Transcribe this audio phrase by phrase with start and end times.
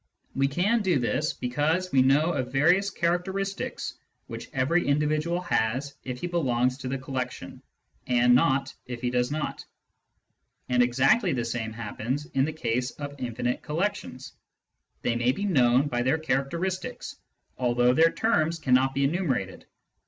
[0.33, 6.19] We can do this because we know of various characteristics which every individual has if
[6.21, 7.61] he belongs to the collection,
[8.07, 9.63] and not if he does not.
[10.69, 14.33] And exactly the same happens in the case of infinite collections:
[15.03, 17.17] they may be known by their characteristics
[17.59, 19.67] although their terms cannot be enumerated.